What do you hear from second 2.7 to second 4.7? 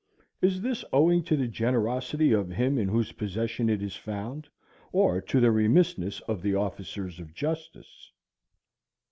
in whose possession it is found,